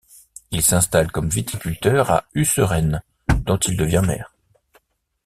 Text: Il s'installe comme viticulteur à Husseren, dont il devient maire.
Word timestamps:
Il 0.49 0.63
s'installe 0.63 1.11
comme 1.11 1.29
viticulteur 1.29 2.09
à 2.09 2.23
Husseren, 2.33 3.03
dont 3.45 3.57
il 3.59 3.77
devient 3.77 4.01
maire. 4.03 4.33